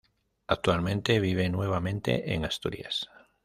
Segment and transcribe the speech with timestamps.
[0.47, 3.07] Actualmente vive nuevamente en Asturias.